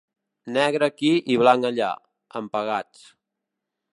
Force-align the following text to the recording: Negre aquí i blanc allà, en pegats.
Negre 0.53 0.87
aquí 0.91 1.11
i 1.33 1.35
blanc 1.43 1.69
allà, 1.69 1.91
en 2.41 2.49
pegats. 2.57 3.07